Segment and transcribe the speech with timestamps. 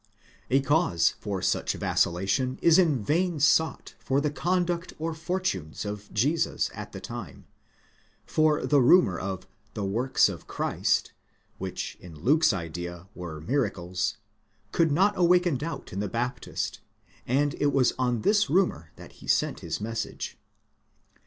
[0.49, 5.85] A cause for such vacil lation is in vain sought in the conduct or fortunes
[5.85, 7.45] of Jesus at the time;
[8.25, 9.45] for the rumcur of
[9.75, 14.17] ¢he works of Christ, ἔργα τοῦ Χριστοῦ, which in Luke's idea were miracles,
[14.71, 16.79] could not awaken doubt in the Baptist,
[17.27, 20.35] and it was on this rumour that he sent his message.